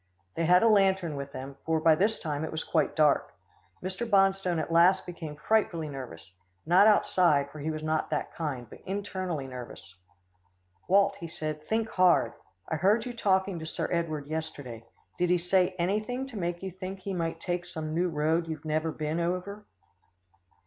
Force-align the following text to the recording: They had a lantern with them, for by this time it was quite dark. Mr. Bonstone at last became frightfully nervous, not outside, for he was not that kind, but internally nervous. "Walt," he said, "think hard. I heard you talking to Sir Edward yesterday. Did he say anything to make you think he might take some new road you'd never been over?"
They 0.33 0.47
had 0.47 0.63
a 0.63 0.67
lantern 0.67 1.15
with 1.15 1.31
them, 1.31 1.57
for 1.63 1.79
by 1.79 1.93
this 1.93 2.19
time 2.19 2.43
it 2.43 2.51
was 2.51 2.63
quite 2.63 2.95
dark. 2.95 3.35
Mr. 3.83 4.09
Bonstone 4.09 4.57
at 4.59 4.71
last 4.71 5.05
became 5.05 5.35
frightfully 5.35 5.89
nervous, 5.89 6.33
not 6.65 6.87
outside, 6.87 7.51
for 7.51 7.59
he 7.59 7.69
was 7.69 7.83
not 7.83 8.09
that 8.09 8.33
kind, 8.33 8.67
but 8.67 8.81
internally 8.87 9.45
nervous. 9.45 9.95
"Walt," 10.87 11.17
he 11.17 11.27
said, 11.27 11.63
"think 11.67 11.87
hard. 11.87 12.33
I 12.67 12.77
heard 12.77 13.05
you 13.05 13.13
talking 13.13 13.59
to 13.59 13.67
Sir 13.67 13.87
Edward 13.91 14.25
yesterday. 14.25 14.87
Did 15.19 15.29
he 15.29 15.37
say 15.37 15.75
anything 15.77 16.25
to 16.25 16.35
make 16.35 16.63
you 16.63 16.71
think 16.71 17.01
he 17.01 17.13
might 17.13 17.39
take 17.39 17.63
some 17.63 17.93
new 17.93 18.09
road 18.09 18.47
you'd 18.47 18.65
never 18.65 18.91
been 18.91 19.19
over?" 19.19 19.67